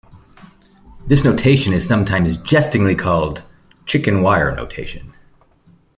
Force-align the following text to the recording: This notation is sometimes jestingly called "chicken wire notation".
This 1.05 1.23
notation 1.23 1.73
is 1.73 1.87
sometimes 1.87 2.37
jestingly 2.37 2.95
called 2.95 3.43
"chicken 3.85 4.23
wire 4.23 4.55
notation". 4.55 5.13